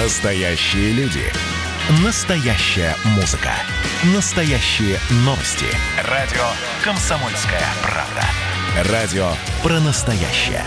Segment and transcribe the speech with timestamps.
[0.00, 1.24] Настоящие люди.
[2.04, 3.50] Настоящая музыка.
[4.14, 5.66] Настоящие новости.
[6.08, 6.44] Радио
[6.84, 8.92] «Комсомольская правда».
[8.92, 9.28] Радио
[9.60, 10.62] про настоящее.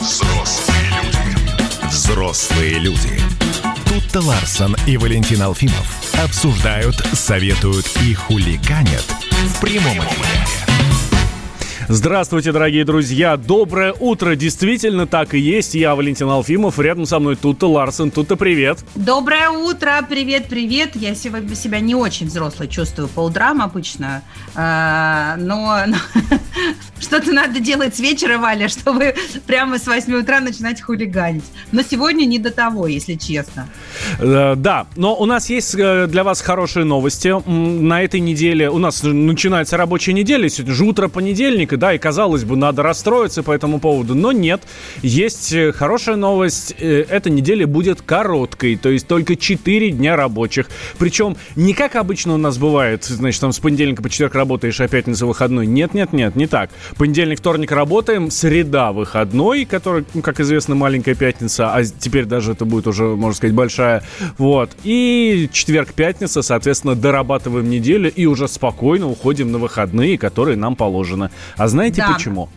[0.00, 1.86] Взрослые люди.
[1.86, 3.20] Взрослые люди.
[3.88, 10.67] Тут-то Ларсон и Валентин Алфимов обсуждают, советуют и хулиганят в прямом эфире.
[11.90, 13.38] Здравствуйте, дорогие друзья.
[13.38, 14.34] Доброе утро.
[14.34, 15.74] Действительно так и есть.
[15.74, 16.78] Я Валентин Алфимов.
[16.78, 18.10] Рядом со мной Тута Ларсен.
[18.10, 18.80] Тута, привет.
[18.94, 20.06] Доброе утро.
[20.06, 20.96] Привет, привет.
[20.96, 24.22] Я сегодня себя не очень взрослой чувствую по утрам обычно.
[24.54, 25.78] А, но,
[27.00, 29.14] что-то надо делать с вечера, Валя, чтобы
[29.46, 31.44] прямо с 8 утра начинать хулиганить.
[31.72, 33.66] Но сегодня не до того, если честно.
[34.18, 37.34] Э, да, но у нас есть э, для вас хорошие новости.
[37.48, 40.50] На этой неделе у нас начинается рабочая неделя.
[40.50, 44.62] Сегодня же утро понедельника, да, и казалось бы, надо расстроиться по этому поводу, но нет.
[45.02, 50.68] Есть э, хорошая новость, э, эта неделя будет короткой, то есть только 4 дня рабочих.
[50.98, 54.88] Причем не как обычно у нас бывает, значит, там с понедельника по четверг работаешь, а
[54.88, 55.66] пятница выходной.
[55.66, 56.70] Нет, нет, нет, не так.
[56.96, 62.64] Понедельник, вторник работаем, среда выходной, который, ну, как известно, маленькая пятница, а теперь даже это
[62.64, 64.02] будет уже, можно сказать, большая.
[64.36, 64.70] Вот.
[64.84, 71.30] И четверг, пятница, соответственно, дорабатываем неделю и уже спокойно уходим на выходные, которые нам положено.
[71.56, 72.12] А знаете да.
[72.12, 72.48] почему?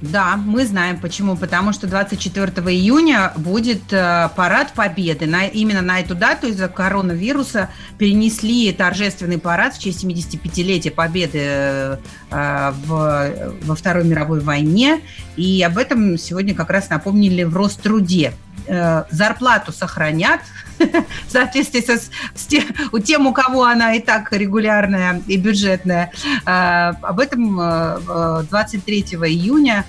[0.00, 1.36] Да, мы знаем почему.
[1.36, 5.26] Потому что 24 июня будет э, парад Победы.
[5.26, 11.96] На, именно на эту дату из-за коронавируса перенесли торжественный парад в честь 75-летия Победы э,
[12.30, 15.00] в, во Второй мировой войне.
[15.36, 18.32] И об этом сегодня как раз напомнили в Роструде.
[18.66, 20.40] Э, зарплату сохранят
[20.78, 26.12] в соответствии со, с тем, у тем, у кого она и так регулярная и бюджетная.
[26.46, 29.84] Э, об этом 23 э, июня,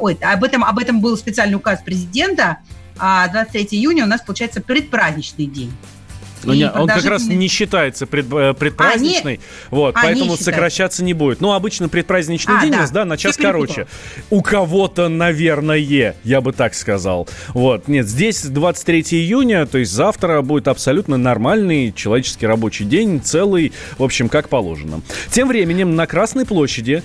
[0.00, 2.58] ой, об этом, об этом был специальный указ президента,
[2.98, 5.72] а 23 июня у нас получается предпраздничный день.
[6.44, 10.36] Ну, не, он как раз не считается пред, э, предпраздничный, а, вот, а, поэтому не
[10.36, 11.40] сокращаться не будет.
[11.40, 12.78] Ну, обычно предпраздничный а, день да.
[12.78, 13.86] у нас, да, на час Все короче.
[14.30, 17.28] У кого-то, наверное, я бы так сказал.
[17.48, 23.72] Вот, нет, здесь 23 июня, то есть завтра будет абсолютно нормальный человеческий рабочий день, целый,
[23.98, 25.02] в общем, как положено.
[25.30, 27.02] Тем временем на Красной площади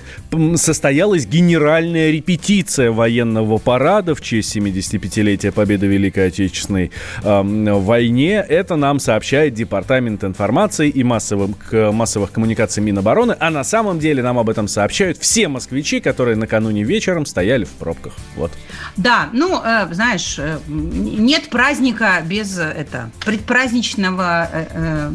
[0.56, 6.92] состоялась генеральная репетиция военного парада в честь 75-летия победы в Великой Отечественной
[7.24, 8.46] э, войне.
[8.48, 14.24] Это нам сообщили сообщает Департамент информации и массовых, массовых коммуникаций Минобороны, а на самом деле
[14.24, 18.14] нам об этом сообщают все москвичи, которые накануне вечером стояли в пробках.
[18.38, 18.54] Вот.
[18.96, 25.12] Да, ну, э, знаешь, э, нет праздника без э, это, предпраздничного э, э,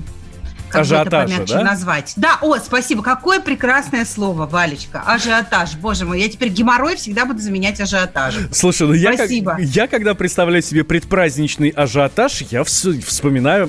[0.72, 1.62] как ажиотажа, бы это да?
[1.62, 2.12] назвать.
[2.16, 3.02] Да, о, спасибо.
[3.02, 5.02] Какое прекрасное слово, Валечка.
[5.06, 5.76] Ажиотаж.
[5.76, 8.48] Боже мой, я теперь геморрой всегда буду заменять ажиотажем.
[8.52, 9.52] Слушай, ну я, спасибо.
[9.52, 13.68] Как, я когда представляю себе предпраздничный ажиотаж, я вспоминаю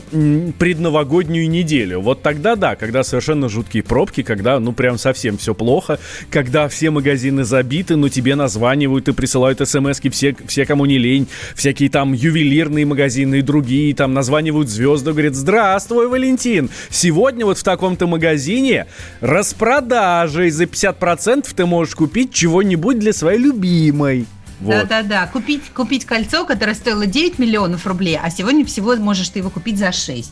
[0.58, 2.02] предновогоднюю неделю.
[2.02, 6.00] Вот тогда да, когда совершенно жуткие пробки, когда ну прям совсем все плохо,
[6.30, 11.28] когда все магазины забиты, но тебе названивают и присылают смс все, все, кому не лень,
[11.56, 17.64] всякие там ювелирные магазины и другие, там названивают звезды, говорят, здравствуй, Валентин, Сегодня вот в
[17.64, 18.86] таком-то магазине
[19.20, 24.28] распродажей за 50% ты можешь купить чего-нибудь для своей любимой.
[24.70, 29.50] Да-да-да, купить, купить кольцо, которое стоило 9 миллионов рублей, а сегодня всего можешь ты его
[29.50, 30.32] купить за 6.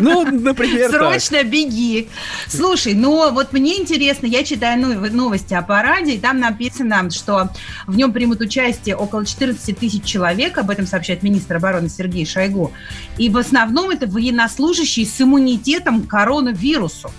[0.00, 1.48] Ну, например Срочно так.
[1.48, 2.08] беги.
[2.48, 4.80] Слушай, ну вот мне интересно, я читаю
[5.12, 7.50] новости о параде, и там написано, что
[7.86, 12.72] в нем примут участие около 14 тысяч человек, об этом сообщает министр обороны Сергей Шойгу,
[13.18, 17.10] и в основном это военнослужащие с иммунитетом к коронавирусу.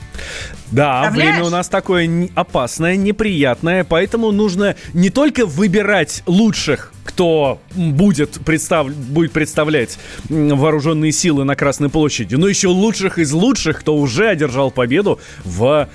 [0.72, 8.40] Да, время у нас такое опасное, неприятное, поэтому нужно не только выбирать лучших, кто будет,
[8.46, 8.88] представ...
[8.88, 9.98] будет представлять
[10.30, 15.90] вооруженные силы на Красной площади, но еще лучших из лучших, кто уже одержал победу в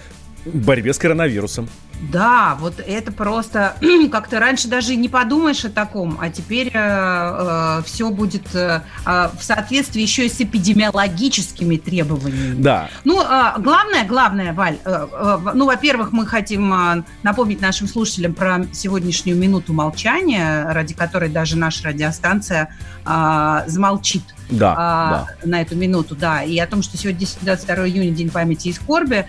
[0.52, 1.68] борьбе с коронавирусом.
[2.00, 3.76] Да, вот это просто
[4.12, 9.28] как-то раньше даже не подумаешь о таком, а теперь э, э, все будет э, э,
[9.38, 12.62] в соответствии еще и с эпидемиологическими требованиями.
[12.62, 12.90] Да.
[13.04, 18.34] Ну, э, главное, главное, Валь, э, э, ну, во-первых, мы хотим э, напомнить нашим слушателям
[18.34, 22.76] про сегодняшнюю минуту молчания, ради которой даже наша радиостанция
[23.06, 24.22] э, замолчит.
[24.48, 25.48] Да, а, да.
[25.48, 29.26] на эту минуту, да, и о том, что сегодня 22 июня, День памяти и скорби,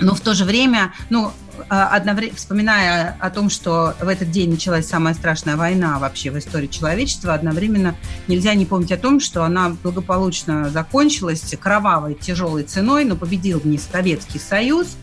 [0.00, 1.32] но в то же время, ну,
[1.68, 6.66] одновременно, вспоминая о том, что в этот день началась самая страшная война вообще в истории
[6.66, 7.94] человечества, одновременно
[8.28, 13.66] нельзя не помнить о том, что она благополучно закончилась кровавой, тяжелой ценой, но победил в
[13.66, 14.96] ней Советский Союз.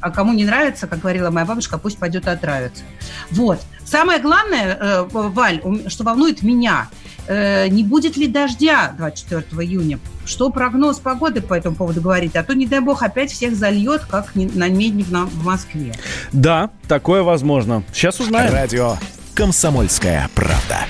[0.00, 2.82] А кому не нравится, как говорила моя бабушка, пусть пойдет отравиться.
[3.30, 3.60] Вот.
[3.84, 6.88] Самое главное, э, Валь, что волнует меня,
[7.28, 9.98] не будет ли дождя 24 июня?
[10.26, 12.36] Что прогноз погоды по этому поводу говорит?
[12.36, 15.94] А то, не дай бог, опять всех зальет, как на медник в Москве.
[16.32, 17.82] Да, такое возможно.
[17.92, 18.52] Сейчас узнаем.
[18.52, 18.96] Радио
[19.34, 20.86] «Комсомольская правда».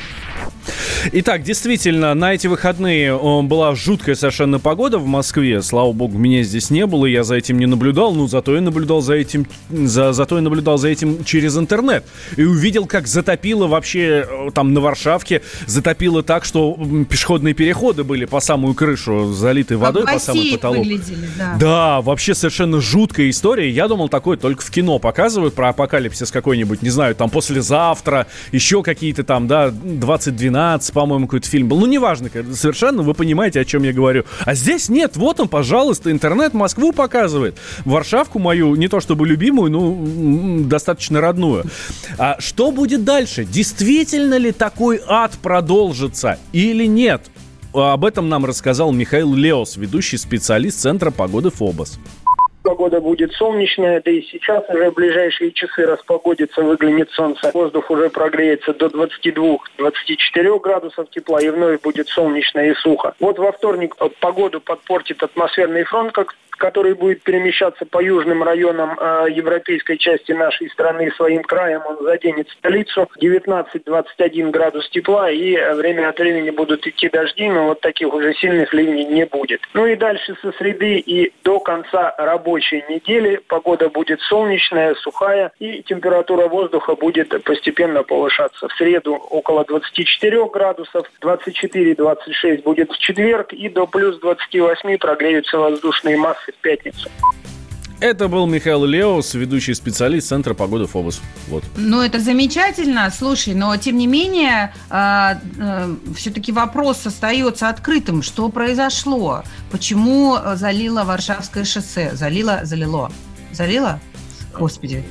[1.12, 5.62] Итак, действительно, на эти выходные была жуткая совершенно погода в Москве.
[5.62, 9.00] Слава богу, меня здесь не было, я за этим не наблюдал, но зато я наблюдал
[9.00, 12.05] за этим, за, зато я наблюдал за этим через интернет.
[12.37, 16.78] И увидел, как затопило вообще там на Варшавке, затопило так, что
[17.08, 20.87] пешеходные переходы были по самую крышу, залиты водой по самый потолок.
[21.38, 21.56] Да.
[21.58, 23.70] да, вообще совершенно жуткая история.
[23.70, 28.82] Я думал, такое только в кино показывают про апокалипсис какой-нибудь, не знаю, там послезавтра, еще
[28.82, 29.72] какие-то там, да,
[30.55, 31.81] 2012, по-моему, какой-то фильм был.
[31.81, 34.25] Ну, неважно, совершенно вы понимаете, о чем я говорю.
[34.45, 37.59] А здесь нет, вот он, пожалуйста, интернет Москву показывает.
[37.85, 41.65] Варшавку мою, не то чтобы любимую, ну, достаточно родную.
[42.19, 43.45] А что будет дальше?
[43.45, 47.23] Действительно ли такой ад продолжится или нет?
[47.73, 51.99] Об этом нам рассказал Михаил Леос, ведущий специалист Центра погоды ФОБОС.
[52.64, 57.50] Погода будет солнечная, да и сейчас уже в ближайшие часы распогодится, выглянет солнце.
[57.52, 63.14] Воздух уже прогреется до 22-24 градусов тепла и вновь будет солнечно и сухо.
[63.20, 69.27] Вот во вторник погоду подпортит атмосферный фронт, как который будет перемещаться по южным районам э,
[69.31, 71.83] европейской части нашей страны своим краем.
[71.87, 73.09] Он заденет столицу.
[73.21, 78.73] 19-21 градус тепла и время от времени будут идти дожди, но вот таких уже сильных
[78.73, 79.61] ливней не будет.
[79.75, 85.83] Ну и дальше со среды и до конца рабочей недели погода будет солнечная, сухая и
[85.83, 88.69] температура воздуха будет постепенно повышаться.
[88.69, 96.17] В среду около 24 градусов, 24-26 будет в четверг и до плюс 28 прогреются воздушные
[96.17, 97.11] массы в пятницу.
[98.00, 101.23] Это был Михаил Леос, ведущий специалист Центра погоды ФОБОС.
[101.49, 101.64] Вот.
[101.76, 103.11] Ну, это замечательно.
[103.11, 108.23] Слушай, но тем не менее, э, э, все-таки вопрос остается открытым.
[108.23, 109.43] Что произошло?
[109.70, 112.11] Почему залило Варшавское шоссе?
[112.14, 113.11] Залило, залило.
[113.52, 114.00] Залило?
[114.59, 115.05] Господи,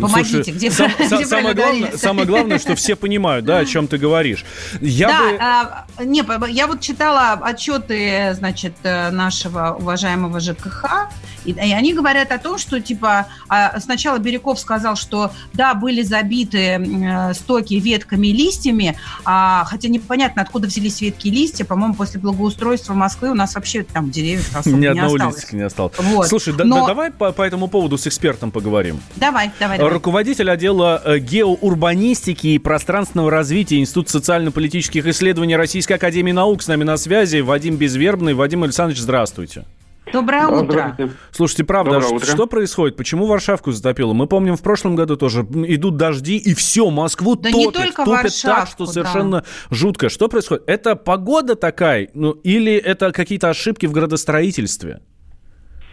[0.00, 3.86] помогите, Слушай, где, сам, где самое, главное, самое главное, что все понимают, да, о чем
[3.86, 4.44] ты говоришь.
[4.80, 5.36] Я да, бы...
[5.40, 11.08] а, не, я вот читала отчеты, значит, э, нашего уважаемого ЖКХ,
[11.44, 16.02] и, и они говорят о том, что, типа, а, сначала Бирюков сказал, что, да, были
[16.02, 21.94] забиты э, стоки ветками и листьями, а, хотя непонятно, откуда взялись ветки и листья, по-моему,
[21.94, 25.36] после благоустройства Москвы у нас вообще там деревьев особо Ни не одного осталось.
[25.36, 25.92] листика не осталось.
[25.98, 26.28] Вот.
[26.28, 26.64] Слушай, Но...
[26.64, 29.00] да, да, давай по, по этому поводу с экспертом поговорим поговорим.
[29.16, 29.78] Давай, давай.
[29.78, 29.92] давай.
[29.92, 36.84] Руководитель отдела э, геоурбанистики и пространственного развития Института социально-политических исследований Российской Академии Наук с нами
[36.84, 37.40] на связи.
[37.40, 38.34] Вадим Безвербный.
[38.34, 39.64] Вадим Александрович, здравствуйте.
[40.10, 40.96] Доброе утро.
[41.32, 42.26] Слушайте, правда, Доброе утро.
[42.26, 42.96] что происходит?
[42.96, 44.14] Почему Варшавку затопило?
[44.14, 47.66] Мы помним, в прошлом году тоже идут дожди, и все, Москву да топит.
[47.66, 48.92] Не только топит Варшавку, так, что да.
[48.92, 50.08] совершенно жутко.
[50.08, 50.64] Что происходит?
[50.66, 55.02] Это погода такая, ну, или это какие-то ошибки в градостроительстве?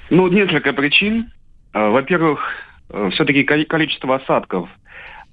[0.10, 1.34] Ну, несколько причин.
[1.76, 2.40] А, во-первых,
[3.12, 4.70] все-таки количество осадков,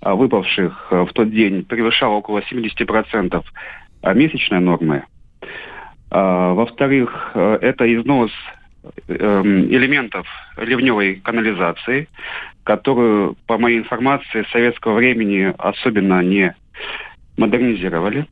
[0.01, 3.45] э, выпавших э, в тот день, превышало около 70%
[4.15, 5.05] месячной нормы.
[6.11, 8.33] Во-вторых, это износ
[9.07, 10.27] эм, элементов
[10.59, 12.09] ливневой канализации,
[12.65, 16.55] которую, по моей информации, советского времени особенно не
[17.37, 18.27] модернизировали.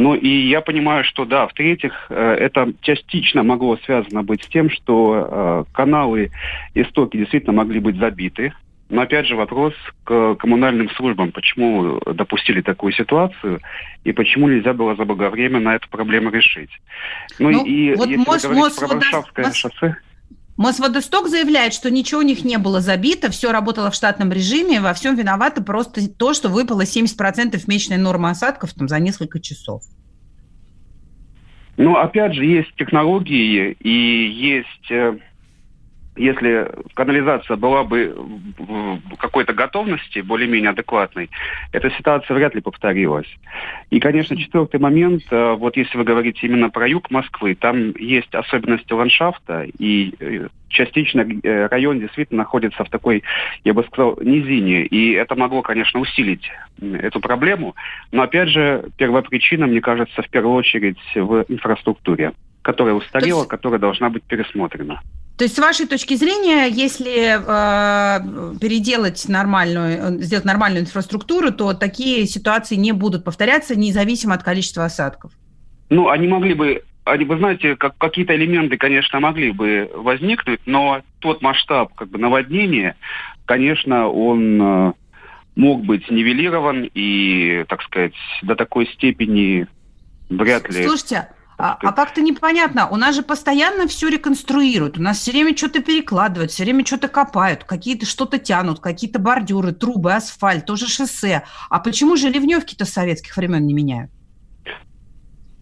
[0.00, 4.70] Ну и я понимаю, что да, в-третьих, э, это частично могло связано быть с тем,
[4.70, 6.30] что э, каналы
[6.74, 8.54] истоки действительно могли быть забиты.
[8.88, 13.60] Но опять же вопрос к коммунальным службам, почему допустили такую ситуацию
[14.02, 16.70] и почему нельзя было заблаговременно эту проблему решить.
[17.38, 19.56] Ну, ну и вот если Мос, говорить Мос, про Варшавское Мос...
[19.56, 19.96] шоссе...
[20.60, 24.92] Мосводосток заявляет, что ничего у них не было забито, все работало в штатном режиме, во
[24.92, 29.82] всем виновато просто то, что выпало 70% месячной нормы осадков там, за несколько часов.
[31.78, 35.16] Ну, опять же, есть технологии и есть э,
[36.20, 38.14] если канализация была бы
[38.58, 41.30] в какой-то готовности более-менее адекватной,
[41.72, 43.26] эта ситуация вряд ли повторилась.
[43.90, 48.34] И, конечно, четвертый момент, э, вот если вы говорите именно про юг Москвы, там есть
[48.34, 53.22] особенности ландшафта, и э, частично э, район действительно находится в такой,
[53.64, 54.84] я бы сказал, низине.
[54.84, 56.50] И это могло, конечно, усилить
[56.80, 57.74] эту проблему.
[58.12, 63.50] Но, опять же, первопричина, мне кажется, в первую очередь в инфраструктуре, которая устарела, есть...
[63.50, 65.00] которая должна быть пересмотрена.
[65.40, 72.26] То есть, с вашей точки зрения, если э, переделать нормальную, сделать нормальную инфраструктуру, то такие
[72.26, 75.32] ситуации не будут повторяться, независимо от количества осадков?
[75.88, 81.00] Ну, они могли бы они, вы знаете, как, какие-то элементы, конечно, могли бы возникнуть, но
[81.20, 82.96] тот масштаб как бы наводнения,
[83.46, 84.92] конечно, он э,
[85.56, 89.66] мог быть нивелирован и, так сказать, до такой степени
[90.28, 90.84] вряд ли...
[90.84, 91.28] Слушайте,
[91.60, 92.88] а, а как-то непонятно.
[92.88, 94.98] У нас же постоянно все реконструируют.
[94.98, 99.72] У нас все время что-то перекладывают, все время что-то копают, какие-то что-то тянут, какие-то бордюры,
[99.72, 101.42] трубы, асфальт, тоже шоссе.
[101.68, 104.10] А почему же ливневки-то советских времен не меняют?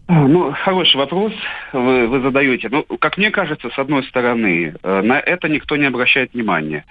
[0.07, 1.33] А, ну, хороший вопрос
[1.73, 2.69] вы, вы задаете.
[2.69, 6.85] Ну, как мне кажется, с одной стороны, э, на это никто не обращает внимания.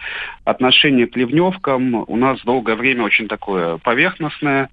[0.45, 4.69] Отношение к ливневкам у нас долгое время очень такое поверхностное.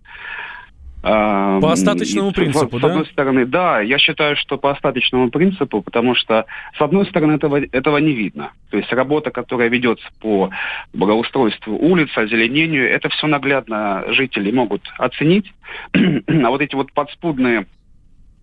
[1.06, 2.88] По остаточному принципу, с, да?
[2.88, 6.46] С одной стороны, да, я считаю, что по остаточному принципу, потому что,
[6.76, 8.54] с одной стороны, этого, этого не видно.
[8.72, 10.50] То есть работа, которая ведется по
[10.94, 15.54] благоустройству улиц, озеленению, это все наглядно жители могут оценить.
[15.94, 17.68] а вот эти вот подспудные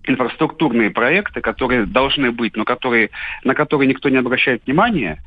[0.04, 3.10] инфраструктурные проекты, которые должны быть, но которые,
[3.42, 5.20] на которые никто не обращает внимания,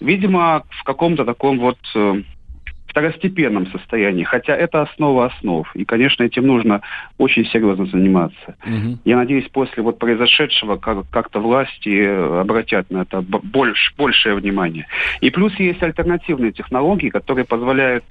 [0.00, 2.22] видимо, в каком-то таком вот э,
[2.88, 5.70] второстепенном состоянии, хотя это основа основ.
[5.76, 6.80] И, конечно, этим нужно
[7.18, 8.56] очень серьезно заниматься.
[8.64, 8.98] Угу.
[9.04, 14.86] Я надеюсь, после вот произошедшего как- как-то власти обратят на это больше, большее внимание.
[15.20, 18.04] И плюс есть альтернативные технологии, которые позволяют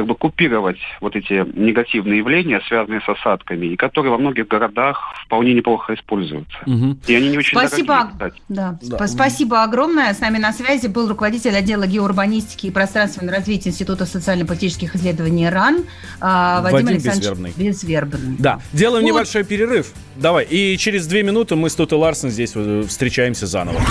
[0.00, 4.98] как бы купировать вот эти негативные явления, связанные с осадками, и которые во многих городах
[5.26, 6.56] вполне неплохо используются.
[6.64, 6.96] Угу.
[7.06, 8.10] И они не очень Спасибо.
[8.18, 8.78] Дорогие, да.
[8.80, 9.06] Да.
[9.06, 10.14] Спасибо огромное.
[10.14, 15.84] С нами на связи был руководитель отдела геоурбанистики и пространственного развития Института социально-политических исследований РАН
[16.18, 17.52] а, Вадим, Вадим Александрович Безвербный.
[17.56, 18.36] Безвербный.
[18.38, 19.10] Да, делаем вот.
[19.10, 19.92] небольшой перерыв.
[20.16, 22.54] Давай, и через две минуты мы с Тутой Ларсен здесь
[22.88, 23.82] встречаемся заново.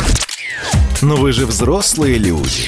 [1.03, 2.67] Но вы же взрослые люди.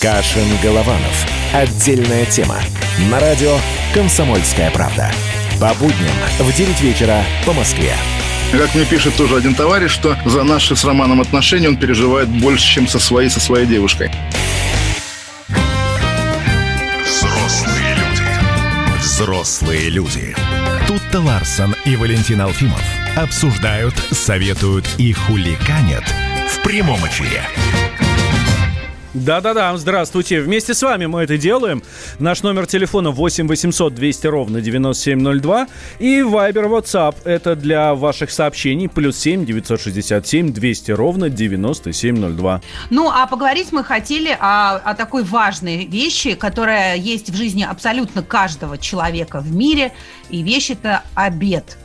[0.00, 1.26] Кашин-Голованов.
[1.52, 2.56] Отдельная тема.
[3.10, 3.56] На радио
[3.92, 5.10] «Комсомольская правда».
[5.60, 7.92] По будням в 9 вечера по Москве.
[8.52, 12.74] Как мне пишет тоже один товарищ, что за наши с Романом отношения он переживает больше,
[12.74, 14.10] чем со своей, со своей девушкой.
[17.04, 19.00] Взрослые люди.
[19.00, 20.36] Взрослые люди.
[20.86, 22.82] Тут-то Ларсон и Валентин Алфимов
[23.16, 26.04] обсуждают, советуют и хуликанят
[26.50, 27.42] в прямом эфире.
[29.14, 30.42] Да-да-да, здравствуйте.
[30.42, 31.82] Вместе с вами мы это делаем.
[32.18, 35.66] Наш номер телефона 8 800 200 ровно 9702.
[35.98, 38.86] И Viber WhatsApp это для ваших сообщений.
[38.88, 42.60] Плюс 7 967 200 ровно 9702.
[42.90, 48.22] Ну, а поговорить мы хотели о, о такой важной вещи, которая есть в жизни абсолютно
[48.22, 49.92] каждого человека в мире.
[50.28, 51.78] И вещь это обед.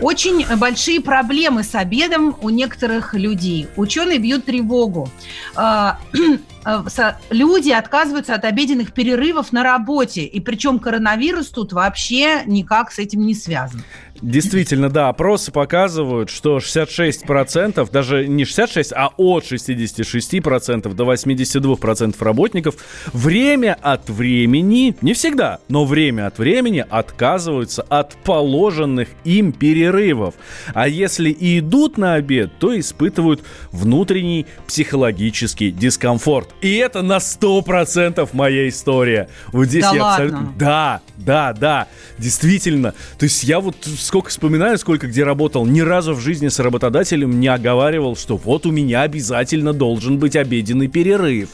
[0.00, 3.66] Очень большие проблемы с обедом у некоторых людей.
[3.76, 5.10] Ученые бьют тревогу.
[6.64, 6.82] Э,
[7.30, 10.22] люди отказываются от обеденных перерывов на работе.
[10.22, 13.82] И причем коронавирус тут вообще никак с этим не связан.
[14.22, 22.76] Действительно, да, опросы показывают, что 66%, даже не 66, а от 66% до 82% работников
[23.14, 30.34] время от времени, не всегда, но время от времени отказываются от положенных им перерывов.
[30.74, 36.49] А если и идут на обед, то испытывают внутренний психологический дискомфорт.
[36.60, 39.28] И это на 100% моя история.
[39.52, 40.24] Вот здесь да я ладно?
[40.24, 40.54] абсолютно...
[40.58, 41.88] Да, да, да,
[42.18, 42.94] действительно.
[43.18, 47.40] То есть я вот сколько вспоминаю, сколько где работал, ни разу в жизни с работодателем
[47.40, 51.50] не оговаривал, что вот у меня обязательно должен быть обеденный перерыв.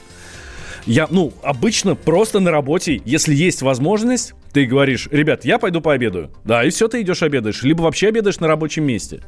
[0.87, 6.31] Я, ну, обычно просто на работе, если есть возможность, ты говоришь, ребят, я пойду пообедаю.
[6.45, 7.63] Да, и все, ты идешь обедаешь.
[7.63, 9.21] Либо вообще обедаешь на рабочем месте.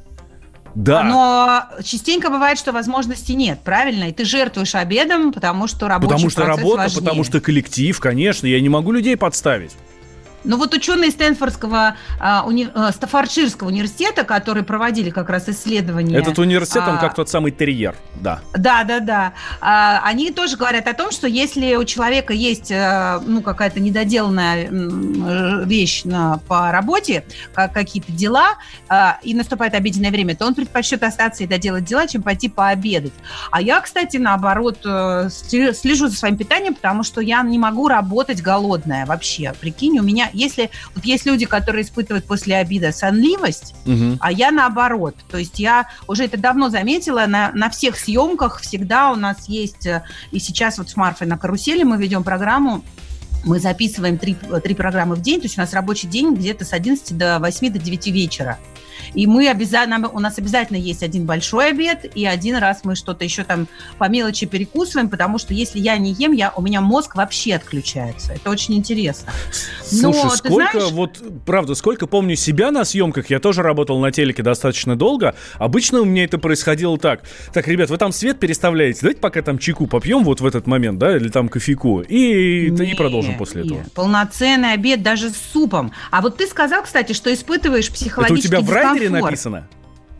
[0.74, 1.02] Да.
[1.02, 4.04] Но частенько бывает, что возможности нет, правильно?
[4.04, 7.00] И ты жертвуешь обедом, потому что рабочий Потому что работа, важнее.
[7.00, 8.46] потому что коллектив, конечно.
[8.46, 9.72] Я не могу людей подставить.
[10.44, 16.16] Но вот ученые Стэнфордского, а, уни, а, Стаффордширского университета, которые проводили как раз исследования...
[16.16, 18.40] Этот университет, а, он как тот самый терьер, да.
[18.54, 19.32] Да, да, да.
[19.60, 24.68] А, они тоже говорят о том, что если у человека есть а, ну, какая-то недоделанная
[25.64, 28.56] вещь на, по работе, как, какие-то дела,
[28.88, 33.12] а, и наступает обеденное время, то он предпочтет остаться и доделать дела, чем пойти пообедать.
[33.50, 38.42] А я, кстати, наоборот, э, слежу за своим питанием, потому что я не могу работать
[38.42, 39.52] голодная вообще.
[39.60, 44.18] Прикинь, у меня если вот есть люди, которые испытывают после обида сонливость, угу.
[44.20, 45.14] а я наоборот.
[45.30, 49.86] То есть я уже это давно заметила, на, на всех съемках всегда у нас есть,
[49.86, 52.84] э, и сейчас вот с Марфой на карусели мы ведем программу
[53.44, 56.72] мы записываем три, три программы в день, то есть у нас рабочий день где-то с
[56.72, 58.58] 11 до 8 до 9 вечера.
[59.14, 63.24] И мы обязательно, у нас обязательно есть один большой обед, и один раз мы что-то
[63.24, 67.16] еще там по мелочи перекусываем, потому что если я не ем, я, у меня мозг
[67.16, 68.32] вообще отключается.
[68.32, 69.32] Это очень интересно.
[69.92, 70.92] Но, Слушай, сколько, знаешь...
[70.92, 75.34] вот, правда, сколько помню себя на съемках, я тоже работал на телеке достаточно долго.
[75.58, 77.22] Обычно у меня это происходило так.
[77.52, 80.98] Так, ребят, вы там свет переставляете, давайте пока там чайку попьем вот в этот момент,
[80.98, 83.84] да, или там кофейку, и, не, и продолжим после этого.
[83.94, 85.92] Полноценный обед даже с супом.
[86.10, 89.68] А вот ты сказал, кстати, что испытываешь психологический Это у тебя в Райдере написано?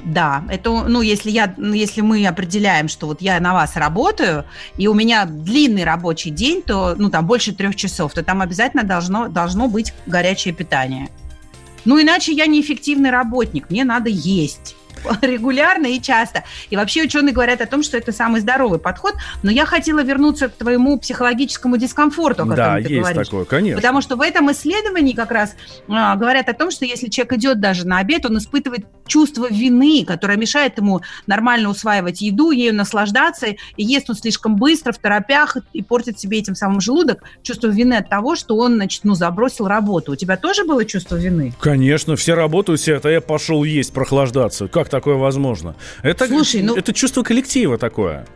[0.04, 4.44] Да, это, ну, если я, ну, если мы определяем, что вот я на вас работаю,
[4.76, 8.84] и у меня длинный рабочий день, то, ну, там больше трех часов, то там обязательно
[8.84, 11.08] должно, должно быть горячее питание.
[11.84, 14.76] Ну, иначе я неэффективный работник, мне надо есть.
[15.22, 16.44] регулярно и часто.
[16.70, 19.14] И вообще ученые говорят о том, что это самый здоровый подход.
[19.42, 23.28] Но я хотела вернуться к твоему психологическому дискомфорту, о котором да, ты есть говоришь.
[23.28, 23.76] такое, конечно.
[23.76, 25.54] Потому что в этом исследовании как раз
[25.88, 30.04] а, говорят о том, что если человек идет даже на обед, он испытывает чувство вины,
[30.06, 35.56] которое мешает ему нормально усваивать еду, ею наслаждаться, и ест он слишком быстро, в торопях,
[35.72, 37.22] и портит себе этим самым желудок.
[37.42, 40.12] Чувство вины от того, что он, значит, ну, забросил работу.
[40.12, 41.52] У тебя тоже было чувство вины?
[41.60, 44.68] Конечно, все работают себе, а я пошел есть, прохлаждаться.
[44.68, 45.74] Как такое возможно?
[46.02, 46.76] Это, Слушай, ну...
[46.76, 48.26] это чувство коллектива такое.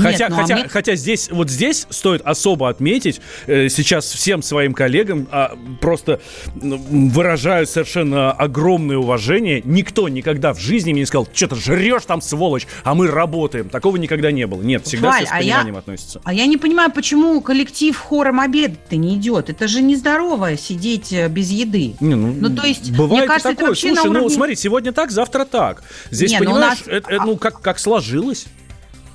[0.00, 0.68] Хотя, ну, а хотя, мне...
[0.68, 6.20] хотя здесь, вот здесь стоит особо отметить, э, сейчас всем своим коллегам а, просто
[6.54, 9.62] ну, выражаю совершенно огромное уважение.
[9.64, 13.68] Никто никогда в жизни мне не сказал, что-то жрешь там, сволочь, а мы работаем.
[13.68, 14.62] Такого никогда не было.
[14.62, 16.20] Нет, всегда Валь, все с пониманием а я, относятся.
[16.24, 19.50] А я не понимаю, почему коллектив хором обед-то не идет.
[19.50, 21.94] Это же нездорово сидеть э, без еды.
[22.00, 23.54] Не, ну, ну, то есть, бывает мне кажется, такое.
[23.54, 24.28] это вообще Слушай, ну, уровне...
[24.28, 25.82] ну смотри, сегодня так, завтра так.
[26.10, 27.02] Здесь, не, ну, понимаешь, ну, нас...
[27.02, 28.46] это, это, ну как, как сложилось.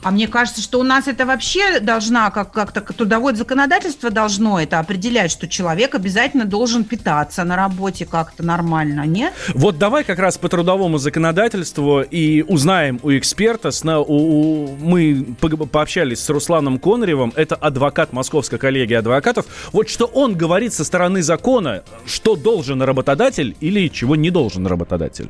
[0.02, 4.80] А мне кажется, что у нас это вообще должна, как- как-то трудовое законодательство должно это
[4.80, 9.34] определять, что человек обязательно должен питаться на работе как-то нормально, нет?
[9.54, 13.72] Вот давай как раз по трудовому законодательству и узнаем у эксперта.
[13.72, 15.36] С, у, у, мы
[15.72, 19.46] пообщались с Русланом Коноревым, это адвокат Московской коллегии адвокатов.
[19.74, 25.30] Вот что он говорит со стороны закона, что должен работодатель или чего не должен работодатель.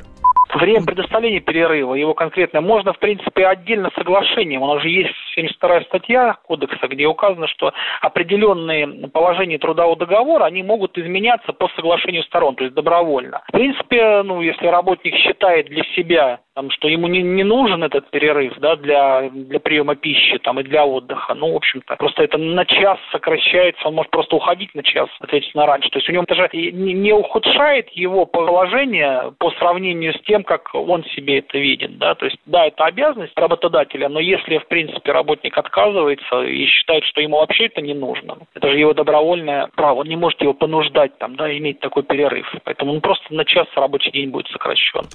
[0.54, 4.64] Время предоставления перерыва, его конкретно, можно, в принципе, отдельно соглашением.
[4.64, 10.64] У нас же есть 72 статья кодекса, где указано, что определенные положения трудового договора, они
[10.64, 13.42] могут изменяться по соглашению сторон, то есть добровольно.
[13.48, 18.10] В принципе, ну, если работник считает для себя там, что ему не, не нужен этот
[18.10, 21.34] перерыв да, для, для приема пищи там, и для отдыха.
[21.34, 25.66] Ну, в общем-то, просто это на час сокращается, он может просто уходить на час, соответственно,
[25.66, 25.90] раньше.
[25.90, 30.44] То есть у него это же не, не ухудшает его положение по сравнению с тем,
[30.44, 31.98] как он себе это видит.
[31.98, 32.14] Да?
[32.16, 37.22] То есть, да, это обязанность работодателя, но если, в принципе, работник отказывается и считает, что
[37.22, 41.18] ему вообще это не нужно, это же его добровольное право, он не может его понуждать
[41.20, 42.54] там, да, иметь такой перерыв.
[42.66, 45.06] Поэтому он просто на час рабочий день будет сокращен.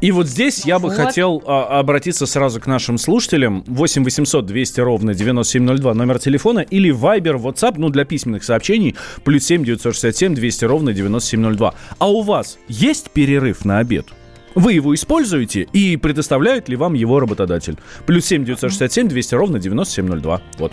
[0.00, 0.96] И вот здесь я бы вот.
[0.96, 3.64] хотел а, обратиться сразу к нашим слушателям.
[3.66, 9.44] 8 800 200 ровно 9702 номер телефона или Viber, WhatsApp, ну, для письменных сообщений, плюс
[9.44, 11.74] 7 967 200 ровно 9702.
[11.98, 14.06] А у вас есть перерыв на обед?
[14.54, 17.76] Вы его используете и предоставляет ли вам его работодатель?
[18.06, 20.42] Плюс 7 967 200 ровно 9702.
[20.58, 20.72] Вот.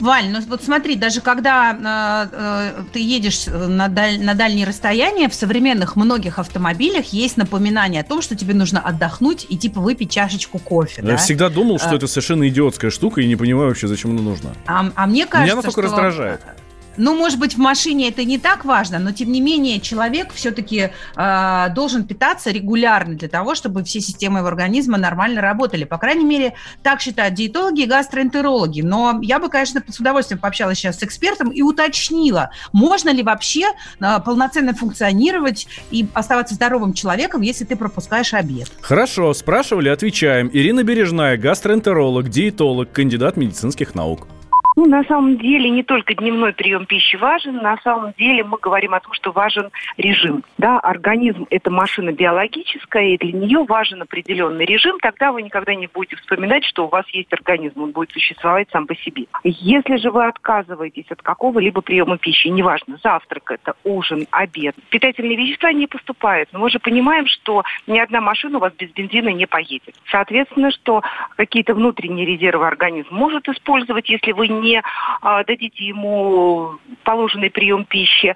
[0.00, 5.28] Валь, ну вот смотри, даже когда э, э, ты едешь на, даль, на дальние расстояния,
[5.28, 10.10] в современных многих автомобилях есть напоминание о том, что тебе нужно отдохнуть и типа выпить
[10.10, 11.02] чашечку кофе.
[11.02, 11.16] Я да?
[11.16, 14.50] всегда думал, что а, это совершенно идиотская штука и не понимаю вообще, зачем она нужна.
[14.66, 15.90] А, а мне кажется, Меня настолько что...
[15.90, 16.40] раздражает.
[16.98, 20.90] Ну, может быть, в машине это не так важно, но тем не менее человек все-таки
[21.16, 25.84] э, должен питаться регулярно для того, чтобы все системы его организма нормально работали.
[25.84, 28.80] По крайней мере, так считают диетологи и гастроэнтерологи.
[28.80, 33.66] Но я бы, конечно, с удовольствием пообщалась сейчас с экспертом и уточнила, можно ли вообще
[34.00, 38.68] э, полноценно функционировать и оставаться здоровым человеком, если ты пропускаешь обед.
[38.80, 40.50] Хорошо, спрашивали, отвечаем.
[40.52, 44.26] Ирина Бережная, гастроэнтеролог, диетолог, кандидат медицинских наук.
[44.78, 48.94] Ну, на самом деле не только дневной прием пищи важен, на самом деле мы говорим
[48.94, 50.44] о том, что важен режим.
[50.56, 55.88] Да, организм– это машина биологическая, и для нее важен определенный режим, тогда вы никогда не
[55.88, 59.24] будете вспоминать, что у вас есть организм, он будет существовать сам по себе.
[59.42, 65.72] Если же вы отказываетесь от какого-либо приема пищи, неважно, завтрак это, ужин, обед, питательные вещества
[65.72, 66.50] не поступают.
[66.52, 69.96] Но мы же понимаем, что ни одна машина у вас без бензина не поедет.
[70.08, 71.02] Соответственно, что
[71.34, 74.67] какие-то внутренние резервы организм может использовать, если вы не
[75.20, 78.34] а, дадите ему положенный прием пищи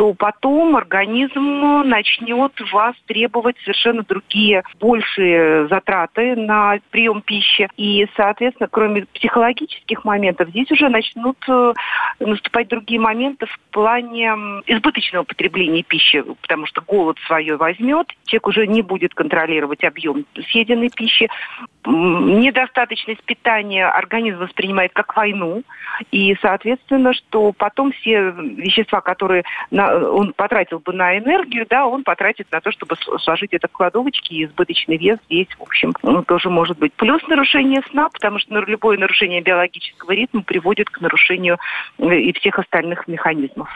[0.00, 7.68] то потом организм начнет вас требовать совершенно другие, большие затраты на прием пищи.
[7.76, 11.74] И, соответственно, кроме психологических моментов, здесь уже начнут э,
[12.18, 14.32] наступать другие моменты в плане
[14.66, 20.88] избыточного потребления пищи, потому что голод свое возьмет, человек уже не будет контролировать объем съеденной
[20.88, 21.28] пищи,
[21.84, 25.62] недостаточность питания организм воспринимает как войну,
[26.10, 32.04] и, соответственно, что потом все вещества, которые на, он потратил бы на энергию, да, он
[32.04, 35.92] потратит на то, чтобы сложить это в кладовочки, и избыточный вес здесь, в общем,
[36.26, 36.92] тоже может быть.
[36.94, 41.58] Плюс нарушение сна, потому что любое нарушение биологического ритма приводит к нарушению
[41.98, 43.68] э, и всех остальных механизмов.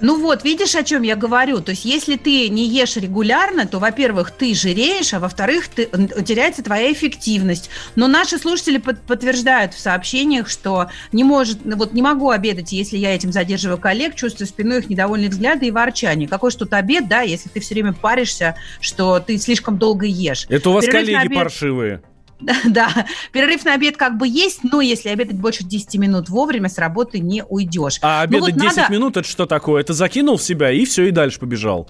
[0.00, 1.60] Ну вот, видишь, о чем я говорю?
[1.60, 5.86] То есть, если ты не ешь регулярно, то, во-первых, ты жиреешь, а во-вторых, ты,
[6.24, 7.70] теряется твоя эффективность.
[7.96, 12.96] Но наши слушатели под, подтверждают в сообщениях, что не может, вот не могу обедать, если
[12.96, 16.28] я этим задерживаю коллег, чувствую спиной их недовольные взгляды и ворчание.
[16.28, 20.46] Какой тут обед, да, если ты все время паришься, что ты слишком долго ешь.
[20.48, 21.38] Это у вас Перерыв коллеги обед...
[21.38, 22.02] паршивые.
[22.68, 26.78] Да, перерыв на обед как бы есть, но если обедать больше 10 минут вовремя, с
[26.78, 27.98] работы не уйдешь.
[28.02, 28.92] А ну обедать вот 10 надо...
[28.92, 29.80] минут это что такое?
[29.80, 31.88] Это закинул в себя и все, и дальше побежал.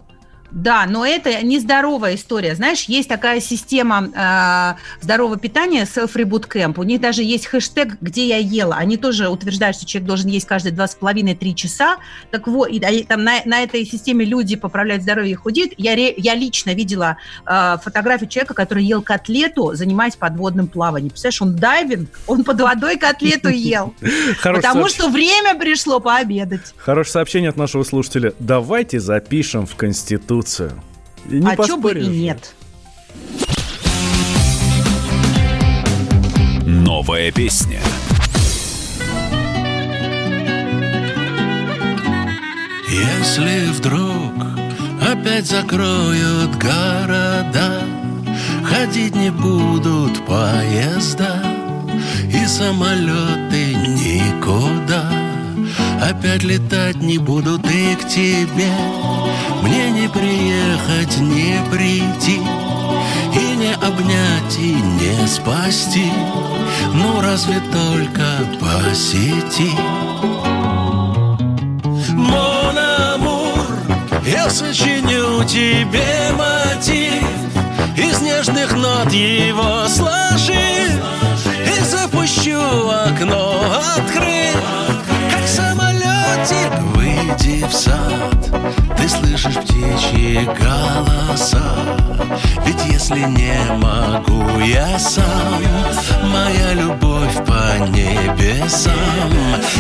[0.51, 2.55] Да, но это нездоровая история.
[2.55, 6.75] Знаешь, есть такая система э, здорового питания Self Reboot Camp.
[6.79, 8.77] У них даже есть хэштег «Где я ела».
[8.77, 11.99] Они тоже утверждают, что человек должен есть каждые два с половиной три часа.
[12.31, 15.73] Так вот, и, и, там на, на этой системе люди поправляют здоровье и худеют.
[15.77, 21.11] Я, ре, я лично видела э, фотографию человека, который ел котлету, занимаясь подводным плаванием.
[21.11, 23.95] Представляешь, он дайвинг, он под водой котлету ел.
[24.43, 26.75] Потому что время пришло пообедать.
[26.79, 28.33] Хорошее сообщение от нашего слушателя.
[28.39, 30.73] Давайте запишем в Конституцию Конституцию.
[31.29, 32.55] И не а что бы и нет.
[36.65, 37.81] Новая песня.
[42.89, 44.33] Если вдруг
[45.01, 47.83] опять закроют города,
[48.65, 51.43] Ходить не будут поезда
[52.31, 54.78] И самолеты никуда
[56.01, 58.71] Опять летать не будут и к тебе.
[59.63, 62.41] Мне не приехать, не прийти.
[63.35, 66.11] И не обнять, и не спасти.
[66.95, 69.71] Ну разве только по сети
[72.13, 73.67] Мон амур,
[74.27, 77.39] я сочиню тебе мотив.
[77.97, 80.93] Из нежных нот его сложив
[81.67, 83.61] И запущу окно
[83.97, 85.08] открыв
[86.29, 88.97] Самолетик выйди в сад.
[88.97, 91.63] Ты слышишь птичьи голоса.
[92.67, 95.63] Ведь если не могу я сам
[96.25, 98.93] Моя любовь по небесам.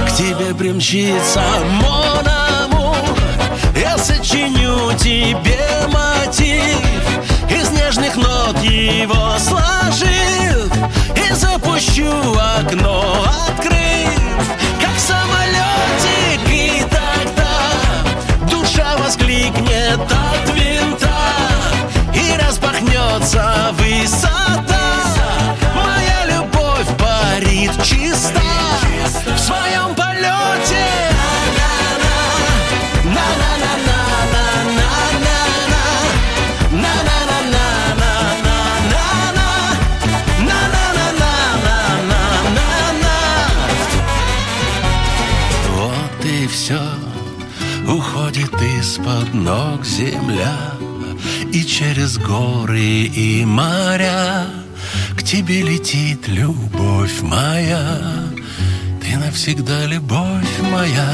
[0.06, 1.42] К тебе примчится
[1.82, 2.96] мон амур
[3.76, 5.58] Я сочиню тебе
[5.88, 6.80] мотив.
[7.50, 10.72] Из нежных нот его сложив.
[11.14, 12.11] И запущу
[12.58, 13.88] окно, открыв
[19.08, 21.08] воскликнет от винта
[22.12, 24.47] И распахнется высота
[48.88, 50.57] из-под ног земля
[51.53, 54.46] И через горы и моря
[55.14, 57.98] К тебе летит любовь моя
[59.03, 61.07] Ты навсегда любовь моя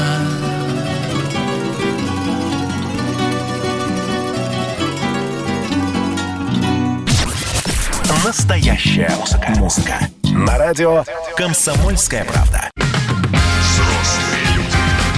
[8.23, 9.53] Настоящая музыка.
[9.57, 9.99] Музыка.
[10.23, 11.03] На радио
[11.35, 12.71] «Комсомольская правда».
[12.77, 14.77] Взрослые люди.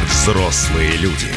[0.09, 1.36] Взрослые люди.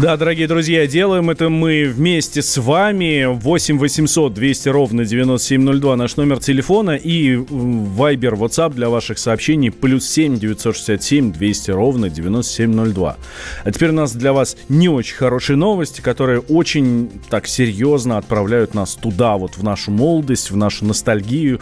[0.00, 3.24] Да, дорогие друзья, делаем это мы вместе с вами.
[3.24, 10.08] 8 800 200 ровно 9702 наш номер телефона и Viber, WhatsApp для ваших сообщений плюс
[10.08, 13.16] 7 967 200 ровно 9702.
[13.64, 18.74] А теперь у нас для вас не очень хорошие новости, которые очень так серьезно отправляют
[18.74, 21.58] нас туда, вот в нашу молодость, в нашу ностальгию.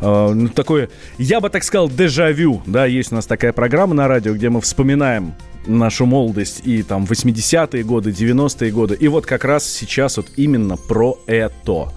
[0.00, 2.62] Э, ну, такое, я бы так сказал, дежавю.
[2.66, 5.34] Да, есть у нас такая программа на радио, где мы вспоминаем
[5.66, 8.96] нашу молодость и там 80-е годы, 90-е годы.
[8.98, 11.92] И вот как раз сейчас вот именно про это.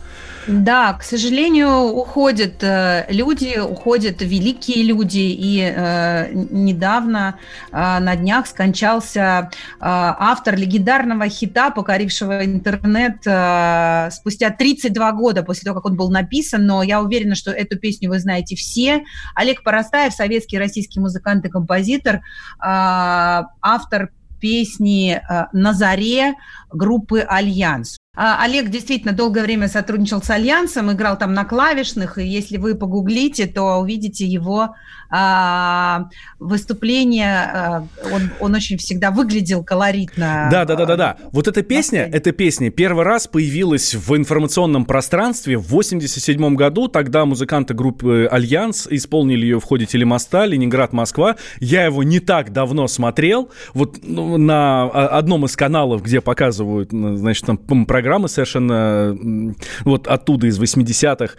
[0.48, 7.40] Да, к сожалению, уходят э, люди, уходят великие люди, и э, недавно
[7.72, 15.64] э, на днях скончался э, автор легендарного хита, покорившего интернет э, спустя 32 года после
[15.64, 19.04] того, как он был написан, но я уверена, что эту песню вы знаете все.
[19.36, 22.22] Олег Поростаев, советский российский музыкант и композитор, э,
[22.60, 26.34] автор песни э, «На заре»
[26.70, 27.98] группы «Альянс».
[28.16, 32.76] А, Олег действительно долгое время сотрудничал с Альянсом, играл там на клавишных, и если вы
[32.76, 34.76] погуглите, то увидите его
[35.16, 37.52] а, выступление.
[37.54, 40.48] А, он, он очень всегда выглядел колоритно.
[40.50, 41.18] Да, да, да, да, да.
[41.32, 46.88] Вот эта песня, эта песня первый раз появилась в информационном пространстве в 87 году.
[46.88, 51.36] Тогда музыканты группы Альянс исполнили ее в ходе телемоста Ленинград, Москва.
[51.60, 53.52] Я его не так давно смотрел.
[53.74, 59.18] Вот ну, на одном из каналов, где показывают, значит, там программы программы совершенно
[59.86, 61.36] вот оттуда, из 80-х.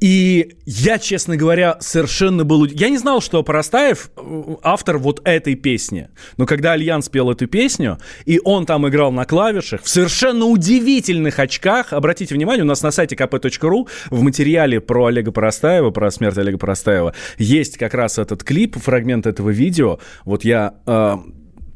[0.00, 2.64] И я, честно говоря, совершенно был...
[2.64, 6.08] Я не знал, что Поростаев э, автор вот этой песни.
[6.36, 11.38] Но когда Альянс пел эту песню, и он там играл на клавишах, в совершенно удивительных
[11.38, 16.38] очках, обратите внимание, у нас на сайте kp.ru в материале про Олега Поростаева, про смерть
[16.38, 19.98] Олега Поростаева, есть как раз этот клип, фрагмент этого видео.
[20.24, 20.74] Вот я...
[20.86, 21.16] Э,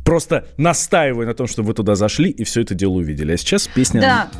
[0.05, 3.33] просто настаиваю на том, чтобы вы туда зашли и все это дело увидели.
[3.33, 4.01] А сейчас песня...
[4.01, 4.31] Да.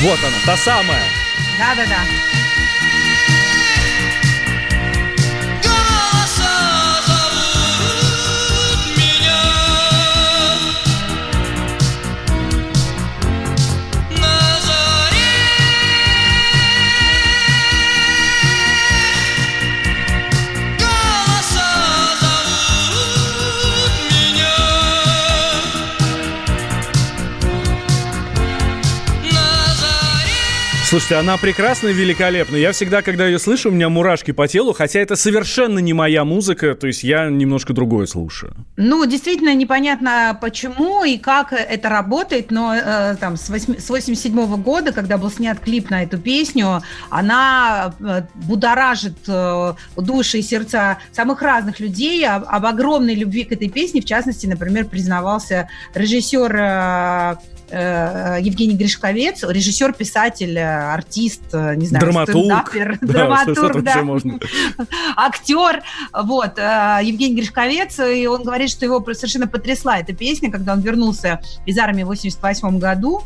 [0.00, 1.02] Вот она, та самая.
[1.58, 2.45] Да-да-да.
[30.96, 32.56] Слушайте, она прекрасна и великолепна.
[32.56, 36.24] Я всегда, когда ее слышу, у меня мурашки по телу, хотя это совершенно не моя
[36.24, 38.54] музыка, то есть я немножко другое слушаю.
[38.78, 44.62] Ну, действительно непонятно почему и как это работает, но э, там с, 8, с 87
[44.62, 50.96] года, когда был снят клип на эту песню, она э, будоражит э, души и сердца
[51.12, 52.26] самых разных людей.
[52.26, 57.36] Об, об огромной любви к этой песне, в частности, например, признавался режиссер Э,
[57.68, 64.04] Евгений Гришковец, режиссер, писатель, артист, э, не знаю, драматург, да, драматург, да,
[65.16, 70.74] актер, вот, э, Евгений Гришковец, и он говорит, что его совершенно потрясла эта песня, когда
[70.74, 73.22] он вернулся из армии в 88 году,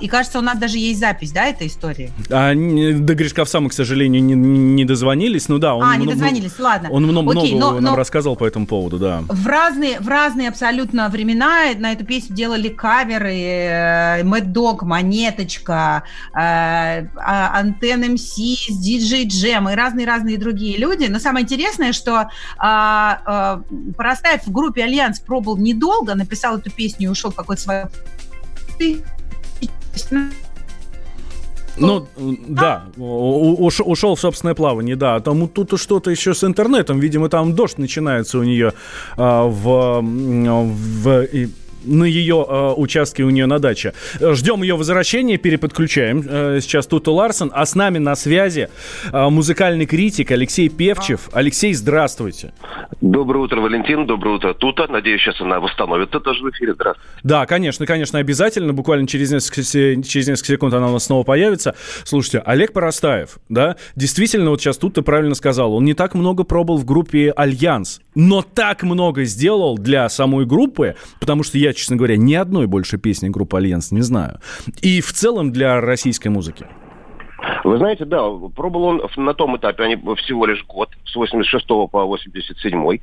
[0.00, 2.12] и кажется, у нас даже есть запись, да, этой истории?
[2.30, 5.48] А, до Гришковца мы, к сожалению, не, не дозвонились.
[5.48, 6.90] Ну да, он а, не дозвонились, ладно.
[6.90, 9.22] Он много, Окей, много но, нам но рассказал по этому поводу, да.
[9.28, 13.34] В разные, в разные абсолютно времена на эту песню делали каверы.
[13.34, 16.02] Э, Mad Dog, Монеточка,
[16.34, 21.06] э, а, Антоха МС, Диджей Джем и разные-разные другие люди.
[21.06, 23.62] Но самое интересное, что а,
[23.96, 27.82] Поростаев в группе Альянс пробыл недолго, написал эту песню и ушел в какой-то свой
[31.78, 32.08] ну,
[32.48, 35.20] да, ушел в собственное плавание, да.
[35.20, 38.72] Там тут что-то еще с интернетом, видимо, там дождь начинается у нее
[39.16, 41.28] а, в, в
[41.86, 43.94] на ее э, участке у нее на даче.
[44.20, 46.24] Ждем ее возвращения, переподключаем.
[46.28, 48.68] Э, сейчас Тутта Ларсен, а с нами на связи
[49.12, 51.28] э, музыкальный критик Алексей Певчев.
[51.32, 52.52] Алексей, здравствуйте.
[53.00, 54.06] Доброе утро, Валентин.
[54.06, 54.86] Доброе утро, Тутта.
[54.88, 56.74] Надеюсь, сейчас она восстановится тоже в эфире.
[56.74, 57.10] Здравствуйте.
[57.22, 58.72] Да, конечно, конечно, обязательно.
[58.72, 61.74] Буквально через несколько, через несколько секунд она у нас снова появится.
[62.04, 66.78] Слушайте, Олег Парастаев, да, действительно, вот сейчас Тутта правильно сказал, он не так много пробыл
[66.78, 72.16] в группе «Альянс», но так много сделал для самой группы, потому что я честно говоря,
[72.16, 74.40] ни одной больше песни группы «Альянс» не знаю.
[74.80, 76.66] И в целом для российской музыки.
[77.64, 78.22] Вы знаете, да,
[78.54, 82.98] пробовал он на том этапе, они всего лишь год, в 86 по 87.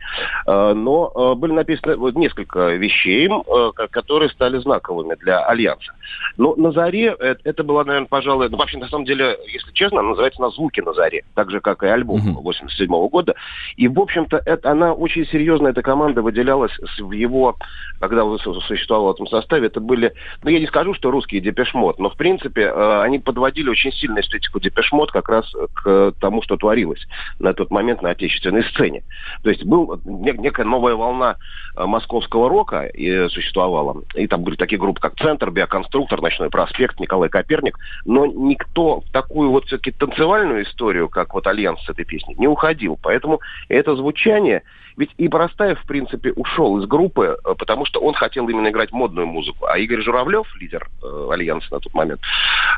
[0.46, 5.94] Э, но э, были написаны несколько вещей, э, которые стали знаковыми для Альянса.
[6.38, 10.42] Но на заре это была, наверное, пожалуй, ну, вообще, на самом деле, если честно, называется
[10.42, 12.42] на звуки на заре, так же, как и альбом uh-huh.
[12.42, 13.36] 87 -го года.
[13.78, 17.56] И, в общем-то, это, она очень серьезно, эта команда выделялась в его,
[18.00, 21.76] когда он существовал в этом составе, это были, ну, я не скажу, что русские Depeche
[21.76, 26.42] Mode, но, в принципе, они подводили очень сильно эстетику Depeche Mode как раз к тому,
[26.42, 27.06] что творилось
[27.40, 29.04] на тот момент на отечественной сцене.
[29.44, 31.38] То есть был некая новая волна
[31.76, 34.02] э, московского рока и существовала.
[34.16, 37.78] И там были такие группы, как «Центр», «Биоконструктор», «Ночной проспект», «Николай Коперник».
[38.06, 42.48] Но никто в такую вот все-таки танцевальную историю, как вот «Альянс» с этой песней, не
[42.48, 42.98] уходил.
[43.02, 44.64] Поэтому это звучание
[44.98, 48.92] ведь и Боростаев, в принципе, ушел из группы, э, потому что он хотел именно играть
[48.92, 49.66] модную музыку.
[49.66, 52.22] А Игорь Журавлев, лидер э, Альянса на тот момент,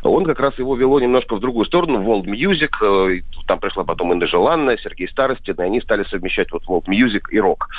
[0.04, 2.72] он как раз его вело немножко в другую сторону, World Music.
[2.82, 7.24] Э, там пришла потом Инна Желанная, Сергей Старостин, и они стали совмещать вот World Music
[7.32, 7.70] и рок.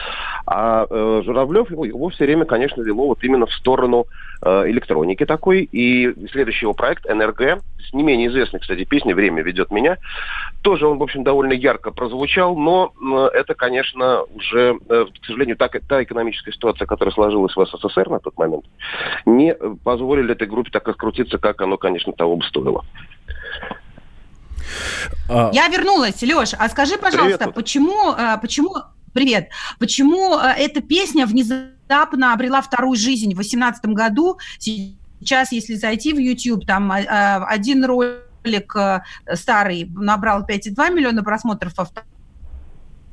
[0.46, 4.06] А э, Журавлев его, его все время, конечно, вело вот именно в сторону
[4.42, 5.68] э, электроники такой.
[5.70, 9.98] И следующий его проект «НРГ», с не менее известной, кстати, песни «Время ведет меня»,
[10.62, 15.56] тоже он, в общем, довольно ярко прозвучал, но э, это, конечно, уже, э, к сожалению,
[15.56, 18.64] та, та экономическая ситуация, которая сложилась в СССР на тот момент,
[19.26, 22.84] не позволили этой группе так раскрутиться, как оно, конечно, того бы стоило.
[25.28, 27.54] А, Я вернулась, Леш, а скажи, пожалуйста, Привет.
[27.54, 28.74] почему, э, почему,
[29.12, 34.38] привет, почему э, эта песня внезапно обрела вторую жизнь в 2018 году?
[34.58, 38.74] Сейчас, если зайти в YouTube, там один ролик
[39.34, 41.86] старый набрал 5,2 миллиона просмотров, а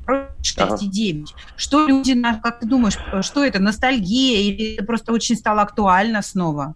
[0.06, 1.24] 6,9.
[1.24, 1.42] Ага.
[1.56, 6.74] Что люди, как ты думаешь, что это, ностальгия или это просто очень стало актуально снова?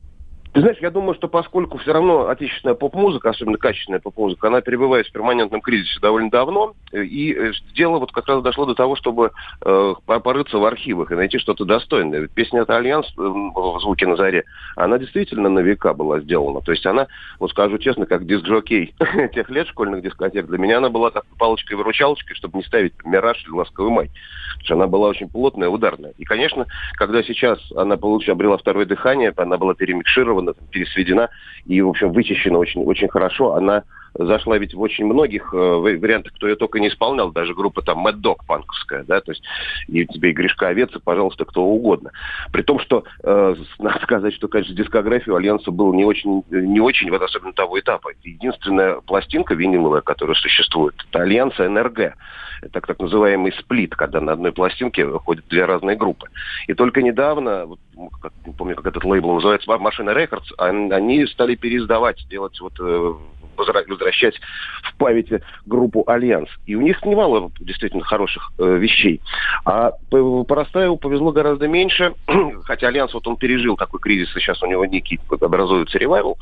[0.59, 5.07] Ты знаешь, я думаю, что поскольку все равно отечественная поп-музыка, особенно качественная поп-музыка, она перебывает
[5.07, 9.31] в перманентном кризисе довольно давно, и э, дело вот как раз дошло до того, чтобы
[9.65, 12.23] э, порыться в архивах и найти что-то достойное.
[12.23, 14.43] Ведь песня «Это Альянс» э, в «Звуке на заре»,
[14.75, 16.61] она действительно на века была сделана.
[16.61, 17.07] То есть она,
[17.39, 18.97] вот скажу честно, как диск-жокей
[19.35, 23.53] тех лет школьных дискотек, для меня она была как палочкой-выручалочкой, чтобы не ставить «Мираж» или
[23.53, 24.11] «Ласковый май».
[24.55, 26.15] Потому что она была очень плотная, ударная.
[26.19, 31.31] И, конечно, когда сейчас она получила, обрела второе дыхание, она была перемикширована, сделана, пересведена
[31.67, 33.55] и, в общем, вычищена очень, очень хорошо.
[33.55, 33.85] Она
[34.19, 38.07] зашла ведь в очень многих э, вариантах, кто ее только не исполнял, даже группа там
[38.07, 39.43] Mad Dog панковская, да, то есть
[39.87, 42.11] и тебе и Гришковец, и, пожалуйста, кто угодно.
[42.53, 46.81] При том, что э, надо сказать, что, конечно, дискография у Альянса была не очень, не
[46.81, 48.11] очень, вот особенно того этапа.
[48.23, 52.15] Единственная пластинка виниловая, которая существует, это Альянса НРГ.
[52.61, 56.27] Это так называемый сплит, когда на одной пластинке выходят две разные группы.
[56.67, 57.79] И только недавно, вот,
[58.21, 63.15] как, не помню, как этот лейбл называется, Maschina Records, они стали переиздавать, делать вот э,
[63.59, 64.41] возвращать
[64.83, 66.49] в памяти группу «Альянс».
[66.67, 69.21] И у них немало действительно хороших э, вещей.
[69.65, 72.15] А Парастаеву повезло гораздо меньше,
[72.65, 76.39] хотя «Альянс» вот он пережил такой кризис, и сейчас у него некий образуется revival.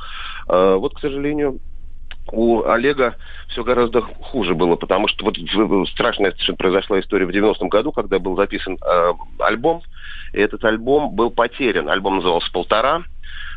[0.48, 1.58] Э, вот, к сожалению,
[2.32, 3.16] у Олега
[3.48, 5.36] все гораздо хуже было, потому что вот
[5.88, 9.82] страшная произошла история в 90-м году, когда был записан э, альбом,
[10.32, 11.88] и этот альбом был потерян.
[11.88, 13.04] Альбом назывался «Полтора»,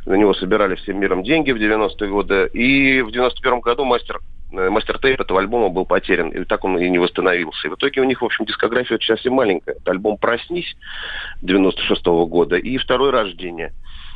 [0.05, 4.19] на него собирали всем миром деньги в 90-е годы, и в 91-м году мастер
[4.51, 7.67] э, master-tape этого альбома был потерян, и так он и не восстановился.
[7.67, 9.75] И в итоге у них, в общем, дискография очень совсем маленькая.
[9.75, 10.75] Это альбом «Проснись»
[11.41, 13.73] 96 -го года и «Второе рождение».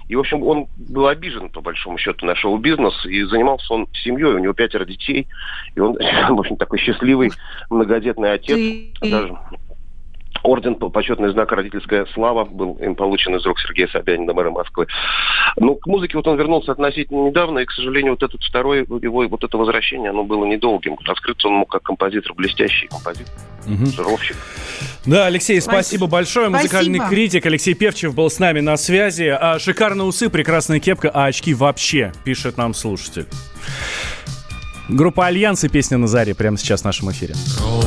[0.07, 4.33] И, в общем, он был обижен, по большому счету, на шоу-бизнес, и занимался он семьей,
[4.33, 5.27] у него пятеро детей,
[5.75, 5.93] и он,
[6.29, 7.31] в общем, такой счастливый
[7.69, 8.55] многодетный отец.
[8.55, 9.09] Ты...
[9.09, 9.37] Даже
[10.43, 14.87] орден почетный знак родительская слава был им получен из рук Сергея Собянина, мэра Москвы.
[15.57, 19.27] Ну, к музыке вот он вернулся относительно недавно, и, к сожалению, вот этот второй, его
[19.27, 20.97] вот это возвращение, оно было недолгим.
[21.05, 23.33] Раскрыться он мог как композитор, блестящий композитор,
[23.65, 23.85] угу.
[23.85, 24.37] жировщик.
[25.05, 26.49] Да, Алексей, спасибо, спасибо большое.
[26.49, 27.15] Музыкальный спасибо.
[27.15, 29.35] критик Алексей Певчев был с нами на связи.
[29.39, 33.25] А, шикарные усы, прекрасная кепка, а очки вообще, пишет нам слушатель.
[34.89, 37.33] Группа Альянс и песня на заре прямо сейчас в нашем эфире.
[37.61, 37.82] Ровный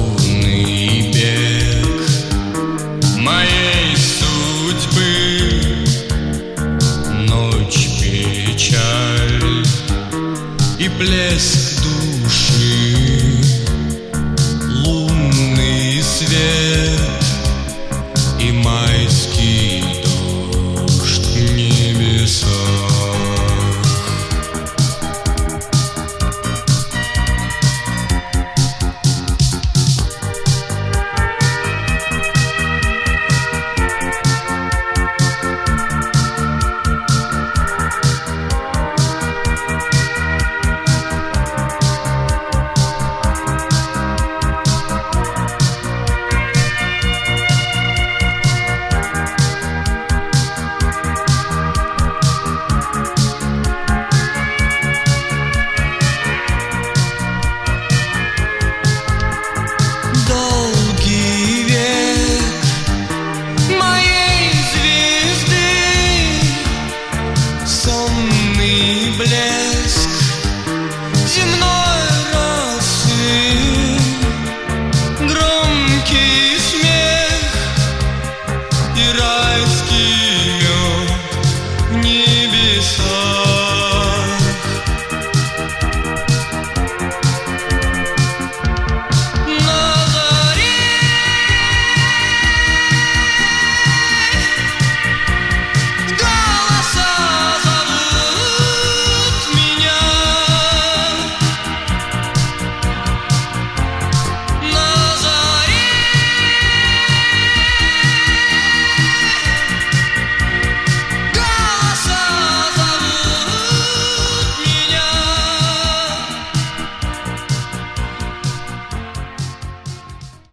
[10.98, 11.75] bliss.